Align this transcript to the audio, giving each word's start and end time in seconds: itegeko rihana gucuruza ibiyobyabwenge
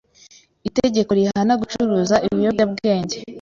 itegeko 0.67 1.09
rihana 1.19 1.53
gucuruza 1.61 2.15
ibiyobyabwenge 2.27 3.15